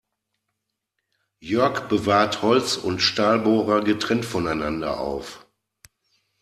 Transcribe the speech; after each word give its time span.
Jörg 1.43 1.81
bewahrt 1.87 2.41
Holz- 2.41 2.75
und 2.75 3.03
Stahlbohrer 3.03 3.83
getrennt 3.83 4.25
voneinander 4.25 4.99
auf. 4.99 5.45